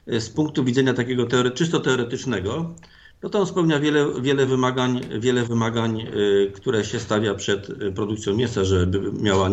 z 0.07 0.29
punktu 0.29 0.65
widzenia 0.65 0.95
takiego 0.95 1.27
teore 1.27 1.51
czysto 1.51 1.81
teoretycznego 1.81 2.75
no 3.23 3.29
to 3.29 3.41
on 3.41 3.47
spełnia 3.47 3.81
wiele, 3.81 4.07
wiele 4.21 4.47
wymagań, 4.47 5.01
wiele 5.19 5.45
wymagań, 5.45 6.01
y, 6.01 6.53
które 6.55 6.85
się 6.85 7.01
stawia 7.01 7.35
przed 7.35 7.71
y, 7.71 7.93
produkcją 7.93 8.35
mięsa, 8.35 8.65
żeby, 8.65 9.13
miała, 9.13 9.51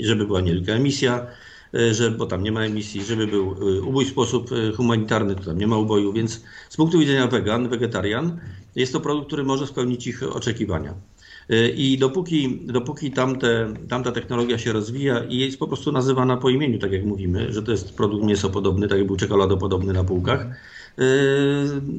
żeby 0.00 0.26
była 0.26 0.40
niewielka 0.40 0.72
emisja, 0.72 1.22
y, 1.22 1.57
że, 1.90 2.10
bo 2.10 2.26
tam 2.26 2.42
nie 2.42 2.52
ma 2.52 2.60
emisji, 2.64 3.04
żeby 3.04 3.26
był 3.26 3.54
ubój 3.88 4.04
w 4.04 4.08
sposób 4.08 4.50
humanitarny, 4.76 5.34
to 5.34 5.44
tam 5.44 5.58
nie 5.58 5.66
ma 5.66 5.76
uboju, 5.76 6.12
więc 6.12 6.44
z 6.68 6.76
punktu 6.76 6.98
widzenia 6.98 7.26
wegan, 7.26 7.68
wegetarian, 7.68 8.40
jest 8.76 8.92
to 8.92 9.00
produkt, 9.00 9.26
który 9.26 9.44
może 9.44 9.66
spełnić 9.66 10.06
ich 10.06 10.22
oczekiwania. 10.22 10.94
I 11.76 11.98
dopóki, 11.98 12.60
dopóki 12.66 13.10
tamte, 13.10 13.74
tamta 13.88 14.12
technologia 14.12 14.58
się 14.58 14.72
rozwija 14.72 15.24
i 15.24 15.38
jest 15.38 15.58
po 15.58 15.66
prostu 15.66 15.92
nazywana 15.92 16.36
po 16.36 16.50
imieniu, 16.50 16.78
tak 16.78 16.92
jak 16.92 17.04
mówimy, 17.04 17.52
że 17.52 17.62
to 17.62 17.72
jest 17.72 17.94
produkt 17.94 18.24
mięsopodobny, 18.24 18.88
tak 18.88 18.98
jak 18.98 19.06
był 19.06 19.16
czekoladopodobny 19.16 19.92
na 19.92 20.04
półkach, 20.04 20.46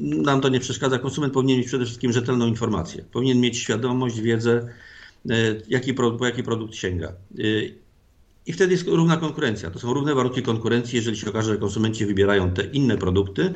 nam 0.00 0.40
to 0.40 0.48
nie 0.48 0.60
przeszkadza. 0.60 0.98
Konsument 0.98 1.32
powinien 1.32 1.58
mieć 1.58 1.66
przede 1.66 1.84
wszystkim 1.84 2.12
rzetelną 2.12 2.46
informację. 2.46 3.04
Powinien 3.12 3.40
mieć 3.40 3.58
świadomość, 3.58 4.20
wiedzę, 4.20 4.68
jaki 5.68 5.94
po 5.94 6.26
jaki 6.26 6.42
produkt 6.42 6.74
sięga. 6.74 7.12
I 8.46 8.52
wtedy 8.52 8.72
jest 8.72 8.86
równa 8.88 9.16
konkurencja. 9.16 9.70
To 9.70 9.78
są 9.78 9.94
równe 9.94 10.14
warunki 10.14 10.42
konkurencji. 10.42 10.96
Jeżeli 10.96 11.16
się 11.16 11.30
okaże, 11.30 11.52
że 11.52 11.58
konsumenci 11.58 12.06
wybierają 12.06 12.50
te 12.50 12.64
inne 12.64 12.98
produkty, 12.98 13.54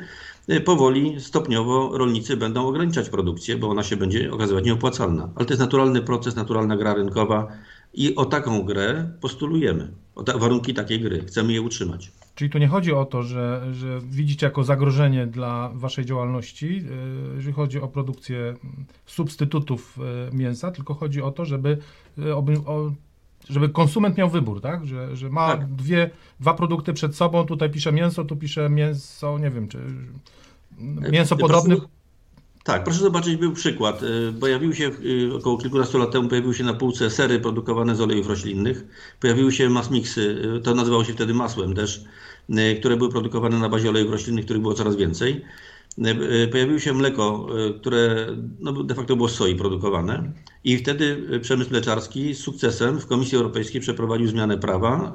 powoli, 0.64 1.20
stopniowo 1.20 1.98
rolnicy 1.98 2.36
będą 2.36 2.66
ograniczać 2.66 3.08
produkcję, 3.08 3.56
bo 3.56 3.68
ona 3.68 3.82
się 3.82 3.96
będzie 3.96 4.32
okazywać 4.32 4.64
nieopłacalna. 4.64 5.28
Ale 5.34 5.46
to 5.46 5.52
jest 5.52 5.60
naturalny 5.60 6.02
proces, 6.02 6.36
naturalna 6.36 6.76
gra 6.76 6.94
rynkowa 6.94 7.48
i 7.94 8.14
o 8.14 8.24
taką 8.24 8.62
grę 8.62 9.10
postulujemy. 9.20 9.92
O 10.14 10.38
warunki 10.38 10.74
takiej 10.74 11.00
gry. 11.00 11.24
Chcemy 11.26 11.52
je 11.52 11.62
utrzymać. 11.62 12.12
Czyli 12.34 12.50
tu 12.50 12.58
nie 12.58 12.68
chodzi 12.68 12.92
o 12.92 13.04
to, 13.04 13.22
że, 13.22 13.66
że 13.72 14.00
widzicie 14.00 14.46
jako 14.46 14.64
zagrożenie 14.64 15.26
dla 15.26 15.70
waszej 15.74 16.04
działalności, 16.04 16.66
e, 16.66 17.34
jeżeli 17.34 17.54
chodzi 17.54 17.80
o 17.80 17.88
produkcję 17.88 18.54
substytutów 19.06 19.98
e, 20.32 20.36
mięsa, 20.36 20.70
tylko 20.70 20.94
chodzi 20.94 21.22
o 21.22 21.30
to, 21.30 21.44
żeby, 21.44 21.78
e, 22.18 22.36
żeby 23.50 23.68
konsument 23.68 24.16
miał 24.16 24.30
wybór, 24.30 24.60
tak? 24.60 24.86
Że, 24.86 25.16
że 25.16 25.30
ma 25.30 25.48
tak. 25.48 25.66
Dwie, 25.66 26.10
dwa 26.40 26.54
produkty 26.54 26.92
przed 26.92 27.16
sobą, 27.16 27.46
tutaj 27.46 27.70
pisze 27.70 27.92
mięso, 27.92 28.24
tu 28.24 28.36
pisze 28.36 28.70
mięso, 28.70 29.38
nie 29.38 29.50
wiem, 29.50 29.68
czy 29.68 29.78
mięso 31.10 31.36
podobne. 31.36 31.76
Tak, 32.64 32.84
proszę 32.84 33.00
zobaczyć, 33.00 33.36
był 33.36 33.52
przykład. 33.52 34.00
Pojawiły 34.40 34.74
się 34.74 34.90
około 35.36 35.58
kilkunastu 35.58 35.98
lat 35.98 36.10
temu, 36.10 36.28
pojawiły 36.28 36.54
się 36.54 36.64
na 36.64 36.74
półce 36.74 37.10
sery 37.10 37.40
produkowane 37.40 37.96
z 37.96 38.00
olejów 38.00 38.28
roślinnych, 38.28 38.84
pojawiły 39.20 39.52
się 39.52 39.70
masmiksy, 39.70 40.42
to 40.62 40.74
nazywało 40.74 41.04
się 41.04 41.12
wtedy 41.12 41.34
masłem 41.34 41.74
też, 41.74 42.04
E, 42.50 42.74
które 42.74 42.96
były 42.96 43.10
produkowane 43.10 43.58
na 43.58 43.68
bazie 43.68 43.88
olejów 43.88 44.12
roślinnych, 44.12 44.44
których 44.44 44.62
było 44.62 44.74
coraz 44.74 44.96
więcej. 44.96 45.44
E, 45.98 46.10
e, 46.42 46.48
pojawiło 46.48 46.78
się 46.78 46.92
mleko, 46.92 47.46
które 47.80 48.26
no, 48.60 48.72
de 48.72 48.94
facto 48.94 49.16
było 49.16 49.28
z 49.28 49.34
soi 49.34 49.54
produkowane 49.54 50.32
i 50.64 50.78
wtedy 50.78 51.28
przemysł 51.42 51.70
mleczarski 51.70 52.34
z 52.34 52.40
sukcesem 52.40 53.00
w 53.00 53.06
Komisji 53.06 53.36
Europejskiej 53.36 53.80
przeprowadził 53.80 54.28
zmianę 54.28 54.58
prawa. 54.58 55.12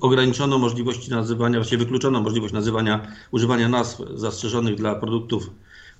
Ograniczono 0.00 0.58
możliwości 0.58 1.10
nazywania, 1.10 1.58
właściwie 1.58 1.84
wykluczono 1.84 2.20
możliwość 2.20 2.54
nazywania, 2.54 3.06
używania 3.30 3.68
nazw 3.68 4.02
zastrzeżonych 4.14 4.74
dla 4.74 4.94
produktów 4.94 5.50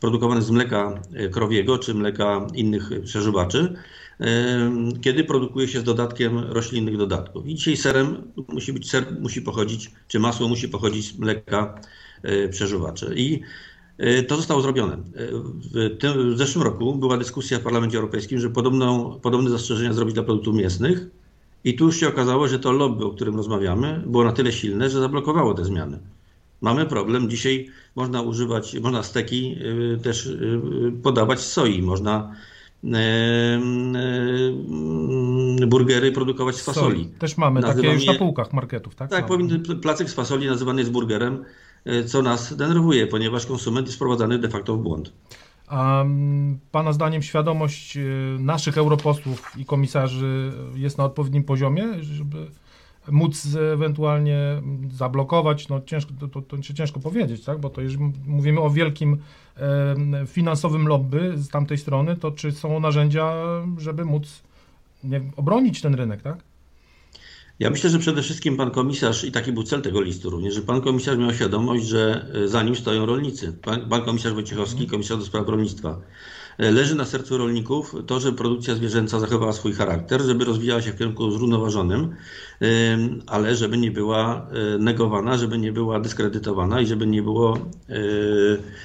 produkowanych 0.01 0.45
z 0.45 0.51
mleka 0.51 1.03
krowiego 1.31 1.79
czy 1.79 1.95
mleka 1.95 2.47
innych 2.55 2.91
przeżuwaczy 3.05 3.75
kiedy 5.01 5.25
produkuje 5.25 5.69
się 5.69 5.81
z 5.81 5.85
dodatkiem 5.85 6.39
roślinnych 6.39 6.97
dodatków. 6.97 7.47
I 7.47 7.55
dzisiaj 7.55 7.77
serem 7.77 8.33
musi 8.49 8.73
być, 8.73 8.91
ser 8.91 9.21
musi 9.21 9.43
pochodzić, 9.43 9.91
czy 10.09 10.19
masło 10.19 10.49
musi 10.49 10.69
pochodzić 10.69 11.07
z 11.07 11.19
mleka 11.19 11.81
e, 11.81 12.04
przeżuwaczy. 12.51 13.15
I 13.17 13.41
e, 13.99 14.23
to 14.23 14.37
zostało 14.37 14.61
zrobione. 14.61 14.95
E, 14.95 14.99
w, 15.75 15.99
tym, 15.99 16.35
w 16.35 16.39
zeszłym 16.39 16.65
roku 16.65 16.95
była 16.95 17.17
dyskusja 17.17 17.59
w 17.59 17.63
Parlamencie 17.63 17.97
Europejskim, 17.97 18.39
że 18.39 18.51
podobną, 18.51 19.21
podobne 19.23 19.51
zastrzeżenia 19.51 19.93
zrobić 19.93 20.15
dla 20.15 20.23
produktów 20.23 20.55
mięsnych. 20.55 21.07
I 21.65 21.75
tu 21.75 21.85
już 21.85 22.01
się 22.01 22.09
okazało, 22.09 22.49
że 22.49 22.59
to 22.59 22.73
lobby, 22.73 23.05
o 23.05 23.11
którym 23.11 23.37
rozmawiamy, 23.37 24.03
było 24.07 24.25
na 24.25 24.33
tyle 24.33 24.53
silne, 24.53 24.91
że 24.91 25.01
zablokowało 25.01 25.55
te 25.55 25.65
zmiany. 25.65 25.99
Mamy 26.61 26.87
problem. 26.87 27.31
Dzisiaj 27.31 27.69
można 27.97 28.23
używać, 28.23 28.81
można 28.81 29.03
steki 29.03 29.57
też 30.03 30.29
podawać 31.03 31.41
z 31.41 31.53
soi, 31.53 31.83
można 31.83 32.35
burgery 35.67 36.13
produkować 36.13 36.57
z 36.57 36.65
fasoli. 36.65 37.07
Też 37.19 37.37
mamy 37.37 37.61
Nazywam 37.61 37.83
takie 37.83 37.95
już 37.95 38.07
na 38.07 38.15
półkach 38.15 38.53
marketów, 38.53 38.95
tak? 38.95 39.11
Tak, 39.11 39.27
powinny, 39.27 39.59
placek 39.59 40.11
z 40.11 40.15
fasoli 40.15 40.47
nazywany 40.47 40.81
jest 40.81 40.93
burgerem, 40.93 41.45
co 42.07 42.23
nas 42.23 42.57
denerwuje, 42.57 43.07
ponieważ 43.07 43.47
konsument 43.47 43.87
jest 43.87 43.97
wprowadzany 43.97 44.39
de 44.39 44.49
facto 44.49 44.77
w 44.77 44.83
błąd. 44.83 45.13
A 45.67 46.05
Pana 46.71 46.93
zdaniem 46.93 47.23
świadomość 47.23 47.97
e, 47.97 48.01
naszych 48.39 48.79
europosłów 48.79 49.53
i 49.57 49.65
komisarzy 49.65 50.53
jest 50.75 50.99
na 50.99 51.05
odpowiednim 51.05 51.45
poziomie, 51.45 52.03
żeby 52.03 52.47
móc 53.11 53.57
ewentualnie 53.73 54.39
zablokować, 54.93 55.69
no 55.69 55.81
ciężko, 55.81 56.13
to, 56.21 56.29
to, 56.29 56.43
to 56.43 56.63
się 56.63 56.75
ciężko 56.75 57.01
powiedzieć, 57.01 57.45
tak? 57.45 57.61
bo 57.61 57.71
to 57.71 57.81
jeżeli 57.81 58.13
mówimy 58.27 58.61
o 58.61 58.71
wielkim 58.71 59.19
e, 59.57 60.27
finansowym 60.27 60.89
lobby 60.89 61.33
z 61.37 61.49
tamtej 61.49 61.79
strony, 61.79 62.17
to 62.17 62.31
czy 62.31 62.53
są 62.53 62.81
narzędzia, 62.81 63.33
żeby 63.79 64.05
móc 64.05 64.43
nie, 65.05 65.21
obronić 65.37 65.81
ten 65.81 65.95
rynek, 65.95 66.23
tak? 66.23 66.39
Ja 67.59 67.71
myślę, 67.71 67.91
że 67.91 67.99
przede 67.99 68.23
wszystkim 68.23 68.57
pan 68.57 68.71
komisarz, 68.71 69.25
i 69.25 69.33
taki 69.33 69.53
był 69.53 69.63
cel 69.63 69.83
tego 69.83 70.01
listu 70.01 70.31
również, 70.31 70.55
że 70.55 70.63
pan 70.63 70.81
komisarz 70.81 71.19
miał 71.19 71.35
świadomość, 71.35 71.85
że 71.85 72.27
e, 72.45 72.49
za 72.49 72.63
nim 72.63 72.77
stoją 72.77 73.07
rolnicy. 73.07 73.53
Pan, 73.63 73.89
pan 73.89 74.03
komisarz 74.03 74.33
Wojciechowski, 74.33 74.87
komisarz 74.87 75.19
do 75.19 75.25
spraw 75.25 75.49
rolnictwa. 75.49 76.01
E, 76.59 76.71
leży 76.71 76.95
na 76.95 77.05
sercu 77.05 77.39
rolników 77.39 77.95
to, 78.07 78.21
żeby 78.21 78.37
produkcja 78.37 78.75
zwierzęca 78.75 79.21
zachowała 79.21 79.53
swój 79.53 79.73
charakter, 79.73 80.23
żeby 80.23 80.45
rozwijała 80.45 80.83
się 80.83 80.93
w 80.93 80.99
kierunku 80.99 81.31
zrównoważonym, 81.31 82.17
ale 83.27 83.57
żeby 83.57 83.79
nie 83.79 83.91
była 83.91 84.47
e, 84.75 84.79
negowana, 84.79 85.37
żeby 85.37 85.59
nie 85.59 85.73
była 85.73 86.01
dyskredytowana 86.01 86.81
i 86.81 86.87
żeby 86.87 87.07
nie 87.07 87.23
było 87.23 87.59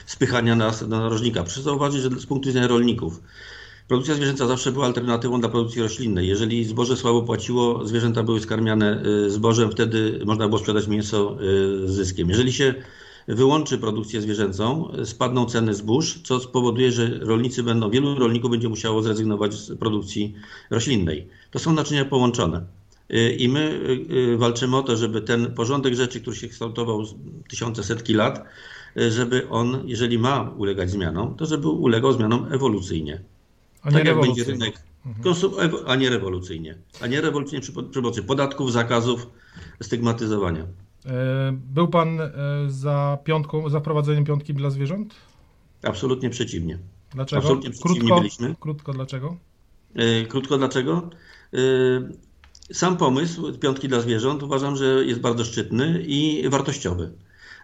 spychania 0.06 0.56
nas 0.56 0.90
do 0.90 1.00
narożnika. 1.00 1.44
Proszę 1.44 1.62
zauważyć, 1.62 2.02
że 2.02 2.10
z 2.10 2.26
punktu 2.26 2.48
widzenia 2.48 2.68
rolników, 2.68 3.22
Produkcja 3.90 4.16
zwierzęca 4.16 4.48
zawsze 4.48 4.72
była 4.72 4.86
alternatywą 4.86 5.40
dla 5.40 5.50
produkcji 5.50 5.82
roślinnej. 5.82 6.28
Jeżeli 6.28 6.66
zboże 6.66 6.98
słabo 6.98 7.22
płaciło, 7.22 7.88
zwierzęta 7.88 8.24
były 8.24 8.40
skarmiane 8.40 9.04
y, 9.26 9.30
zbożem, 9.30 9.72
wtedy 9.72 10.20
można 10.26 10.48
było 10.48 10.60
sprzedać 10.60 10.88
mięso 10.88 11.38
y, 11.42 11.88
z 11.88 11.92
zyskiem. 11.92 12.30
Jeżeli 12.30 12.54
się 12.54 12.74
wyłączy 13.28 13.78
produkcję 13.78 14.22
zwierzęcą, 14.22 14.92
spadną 15.06 15.46
ceny 15.46 15.74
zbóż, 15.74 16.20
co 16.24 16.40
spowoduje, 16.40 16.92
że 16.92 17.20
rolnicy 17.20 17.64
będą, 17.64 17.90
wielu 17.90 18.16
rolników 18.16 18.52
będzie 18.52 18.70
musiało 18.70 19.02
zrezygnować 19.02 19.54
z 19.54 19.78
produkcji 19.78 20.34
roślinnej. 20.70 21.28
To 21.52 21.60
są 21.60 21.74
naczynia 21.74 22.06
połączone. 22.06 22.66
Y, 23.14 23.36
I 23.36 23.50
my 23.50 23.80
walczymy 24.38 24.78
o 24.78 24.84
to, 24.84 24.98
żeby 24.98 25.22
ten 25.22 25.54
porządek 25.54 25.96
rzeczy, 25.96 26.22
który 26.22 26.36
się 26.36 26.48
kształtował 26.48 27.04
tysiące, 27.50 27.84
setki 27.84 28.14
lat, 28.14 28.46
żeby 29.10 29.50
on, 29.50 29.84
jeżeli 29.86 30.20
ma 30.20 30.54
ulegać 30.58 30.92
zmianom, 30.92 31.36
to 31.36 31.46
żeby 31.46 31.68
ulegał 31.68 32.14
zmianom 32.14 32.54
ewolucyjnie. 32.54 33.24
A 33.82 33.90
nie 33.90 33.98
tak 33.98 34.06
jak 34.06 34.22
będzie 34.22 34.44
rynek, 34.44 34.84
mhm. 35.06 35.72
a 35.88 35.96
nie 35.96 36.10
rewolucyjnie. 36.10 36.76
A 37.02 37.08
nie 37.08 37.22
rewolucyjnie 37.22 37.62
przy, 37.62 37.72
przy 37.72 38.02
pomocy 38.02 38.24
podatków, 38.24 38.72
zakazów, 38.72 39.28
stygmatyzowania. 39.82 40.66
E, 41.06 41.52
był 41.74 41.88
Pan 41.88 42.22
e, 42.22 42.32
za, 42.68 43.18
piątką, 43.24 43.70
za 43.70 43.80
wprowadzeniem 43.80 44.26
piątki 44.26 44.54
dla 44.54 44.70
zwierząt? 44.70 45.16
Absolutnie 45.84 46.30
przeciwnie. 46.30 46.80
Dlaczego? 47.12 47.42
Absolutnie 47.42 47.70
przeciwni 47.70 48.00
Krótko, 48.00 48.18
byliśmy. 48.18 48.56
krótko 48.60 48.94
dlaczego? 48.94 49.36
E, 49.96 50.26
Krótko 50.26 50.58
dlaczego? 50.58 51.10
Sam 52.74 52.98
pomysł 52.98 53.54
piątki 53.58 53.88
dla 53.88 54.00
zwierząt 54.02 54.44
uważam, 54.44 54.76
że 54.76 54.86
jest 55.06 55.20
bardzo 55.20 55.46
szczytny 55.46 56.04
i 56.08 56.50
wartościowy. 56.50 57.12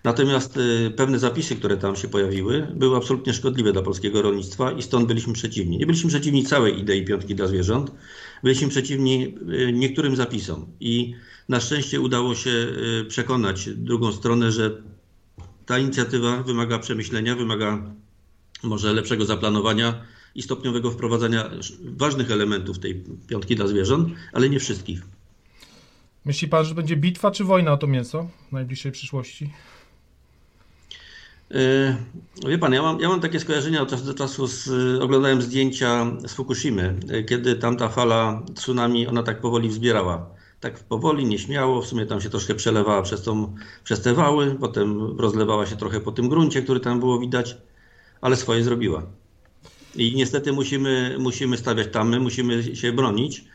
Natomiast 0.06 0.58
e, 0.58 0.90
pewne 0.90 1.20
zapisy, 1.20 1.56
które 1.56 1.78
tam 1.78 1.96
się 1.96 2.08
pojawiły, 2.08 2.68
były 2.76 2.98
absolutnie 2.98 3.34
szkodliwe 3.34 3.74
dla 3.74 3.82
polskiego 3.82 4.22
rolnictwa 4.22 4.72
i 4.72 4.82
stąd 4.82 5.08
byliśmy 5.08 5.34
przeciwni. 5.34 5.78
Nie 5.78 5.86
byliśmy 5.86 6.10
przeciwni 6.10 6.44
całej 6.44 6.80
idei 6.80 7.06
piątki 7.06 7.36
dla 7.36 7.48
zwierząt, 7.48 7.92
byliśmy 8.44 8.68
przeciwni 8.68 9.36
e, 9.68 9.72
niektórym 9.72 10.16
zapisom 10.16 10.66
i 10.80 11.14
na 11.50 11.60
szczęście 11.60 12.02
udało 12.02 12.36
się 12.36 12.50
e, 12.50 13.06
przekonać 13.06 13.70
drugą 13.70 14.12
stronę, 14.12 14.52
że 14.52 14.82
ta 15.66 15.80
inicjatywa 15.80 16.44
wymaga 16.44 16.80
przemyślenia, 16.80 17.36
wymaga 17.36 17.84
może 18.64 18.94
lepszego 18.94 19.26
zaplanowania 19.26 20.02
i 20.36 20.42
stopniowego 20.42 20.92
wprowadzania 20.92 21.50
ważnych 21.84 22.32
elementów 22.32 22.80
tej 22.80 23.04
piątki 23.28 23.56
dla 23.56 23.68
zwierząt, 23.68 24.10
ale 24.34 24.50
nie 24.50 24.60
wszystkich. 24.60 25.02
Myśli 26.26 26.48
pan, 26.48 26.66
że 26.66 26.76
będzie 26.76 26.96
bitwa 26.96 27.32
czy 27.32 27.44
wojna 27.44 27.74
o 27.74 27.78
to 27.78 27.88
mięso 27.88 28.30
w 28.50 28.52
najbliższej 28.52 28.92
przyszłości? 28.92 29.50
Yy, 31.52 32.50
Wie 32.50 32.58
pan, 32.58 32.74
ja 32.74 32.82
mam, 32.82 33.00
ja 33.00 33.10
mam 33.10 33.22
takie 33.22 33.40
skojarzenia 33.40 33.82
od 33.82 33.90
czasu 33.90 34.06
do 34.06 34.14
czasu, 34.14 34.48
z, 34.48 34.70
oglądałem 35.02 35.42
zdjęcia 35.42 36.06
z 36.28 36.34
Fukushimy, 36.34 36.96
yy, 37.08 37.24
kiedy 37.24 37.56
tamta 37.56 37.90
fala 37.90 38.44
tsunami, 38.56 39.08
ona 39.08 39.24
tak 39.24 39.42
powoli 39.42 39.70
wzbierała. 39.70 40.30
Tak 40.60 40.80
powoli, 40.80 41.26
nieśmiało, 41.26 41.82
w 41.82 41.88
sumie 41.88 42.06
tam 42.06 42.22
się 42.22 42.30
troszkę 42.30 42.56
przelewała 42.56 43.02
przez, 43.02 43.24
tą, 43.24 43.56
przez 43.84 44.02
te 44.02 44.14
wały, 44.14 44.56
potem 44.60 45.18
rozlewała 45.20 45.66
się 45.66 45.76
trochę 45.76 46.00
po 46.00 46.12
tym 46.12 46.30
gruncie, 46.30 46.62
który 46.62 46.80
tam 46.80 47.00
było 47.00 47.20
widać, 47.20 47.58
ale 48.22 48.36
swoje 48.36 48.64
zrobiła. 48.64 49.04
I 49.96 50.16
niestety 50.16 50.54
musimy, 50.54 51.16
musimy 51.20 51.58
stawiać 51.58 51.88
tamy, 51.92 52.20
musimy 52.20 52.76
się 52.76 52.92
bronić, 52.92 53.46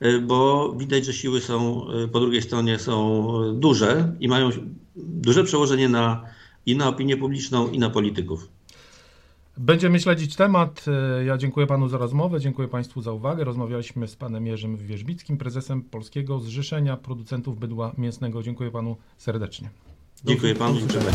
yy, 0.00 0.20
bo 0.20 0.72
widać, 0.72 1.04
że 1.04 1.12
siły 1.12 1.40
są 1.40 1.86
yy, 1.92 2.08
po 2.08 2.20
drugiej 2.20 2.42
stronie 2.42 2.78
są 2.78 3.28
duże 3.54 4.12
i 4.20 4.28
mają 4.28 4.50
duże 4.96 5.44
przełożenie 5.44 5.88
na 5.88 6.37
i 6.66 6.76
na 6.76 6.88
opinię 6.88 7.16
publiczną, 7.16 7.70
i 7.70 7.78
na 7.78 7.90
polityków. 7.90 8.48
Będziemy 9.56 10.00
śledzić 10.00 10.36
temat. 10.36 10.84
Ja 11.26 11.38
dziękuję 11.38 11.66
panu 11.66 11.88
za 11.88 11.98
rozmowę, 11.98 12.40
dziękuję 12.40 12.68
państwu 12.68 13.02
za 13.02 13.12
uwagę. 13.12 13.44
Rozmawialiśmy 13.44 14.08
z 14.08 14.16
panem 14.16 14.46
Jerzym 14.46 14.76
Wierzbickim, 14.76 15.38
prezesem 15.38 15.82
Polskiego 15.82 16.40
Zrzeszenia 16.40 16.96
Producentów 16.96 17.58
Bydła 17.58 17.92
Mięsnego. 17.98 18.42
Dziękuję 18.42 18.70
panu 18.70 18.96
serdecznie. 19.16 19.70
Dziękuję 20.24 20.54
panu. 20.54 20.78
Dziękuję. 20.78 21.12